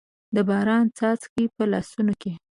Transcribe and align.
د 0.35 0.37
باران 0.49 0.85
څاڅکي، 0.97 1.43
په 1.55 1.63
لاسونو 1.71 2.13
کې 2.21 2.31